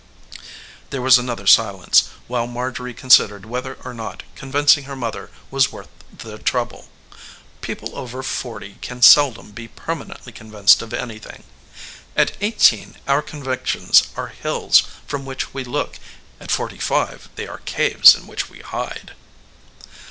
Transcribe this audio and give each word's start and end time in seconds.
There 0.89 0.99
was 1.03 1.19
another 1.19 1.45
silence, 1.45 2.09
while 2.27 2.47
Marjorie 2.47 2.91
considered 2.95 3.45
whether 3.45 3.77
or 3.85 3.93
not 3.93 4.23
convincing 4.35 4.85
her 4.85 4.95
mother 4.95 5.29
was 5.51 5.71
worth 5.71 5.89
the 6.11 6.39
trouble. 6.39 6.89
People 7.61 7.95
over 7.95 8.23
forty 8.23 8.77
can 8.81 9.03
seldom 9.03 9.51
be 9.51 9.67
permanently 9.67 10.31
convinced 10.33 10.81
of 10.81 10.91
anything. 10.91 11.43
At 12.15 12.35
eighteen 12.41 12.95
our 13.07 13.21
convictions 13.21 14.05
are 14.15 14.29
hills 14.29 14.81
from 15.05 15.23
which 15.23 15.53
we 15.53 15.63
look; 15.63 15.99
at 16.39 16.49
forty 16.49 16.79
five 16.79 17.29
they 17.35 17.45
are 17.45 17.59
caves 17.65 18.15
in 18.15 18.25
which 18.25 18.49
we 18.49 18.61
hide. 18.61 19.13